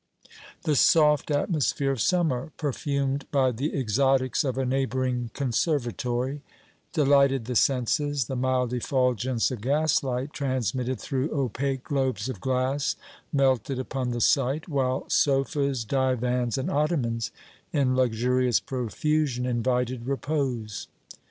[0.63, 6.41] The soft atmosphere of summer, perfumed by the exotics of a neighboring conservatory,
[6.91, 12.95] delighted the senses, the mild effulgence of gaslight transmitted through opaque globes of glass
[13.31, 17.29] melted upon the sight, while sofas, divans and ottomans
[17.71, 20.87] in luxurious profusion invited repose.